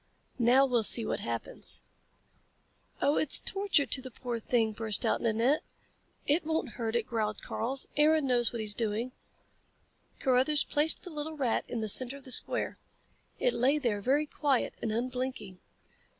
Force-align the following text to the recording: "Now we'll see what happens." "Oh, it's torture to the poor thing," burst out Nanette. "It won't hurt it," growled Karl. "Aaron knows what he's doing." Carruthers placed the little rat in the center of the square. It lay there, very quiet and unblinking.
"Now 0.39 0.65
we'll 0.65 0.81
see 0.81 1.05
what 1.05 1.19
happens." 1.19 1.83
"Oh, 3.03 3.17
it's 3.17 3.37
torture 3.37 3.85
to 3.85 4.01
the 4.01 4.09
poor 4.09 4.39
thing," 4.39 4.71
burst 4.71 5.05
out 5.05 5.21
Nanette. 5.21 5.61
"It 6.25 6.43
won't 6.43 6.69
hurt 6.69 6.95
it," 6.95 7.05
growled 7.05 7.43
Karl. 7.43 7.77
"Aaron 7.95 8.25
knows 8.25 8.51
what 8.51 8.61
he's 8.61 8.73
doing." 8.73 9.11
Carruthers 10.19 10.63
placed 10.63 11.03
the 11.03 11.11
little 11.11 11.37
rat 11.37 11.65
in 11.67 11.81
the 11.81 11.87
center 11.87 12.17
of 12.17 12.23
the 12.25 12.31
square. 12.31 12.77
It 13.37 13.53
lay 13.53 13.77
there, 13.77 14.01
very 14.01 14.25
quiet 14.25 14.73
and 14.81 14.91
unblinking. 14.91 15.59